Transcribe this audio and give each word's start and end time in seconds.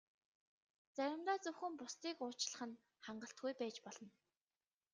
Заримдаа 0.95 1.37
зөвхөн 1.43 1.73
бусдыг 1.79 2.17
уучлах 2.21 2.61
нь 2.69 2.81
хангалтгүй 3.05 3.51
байж 3.59 3.75
болно. 3.85 4.09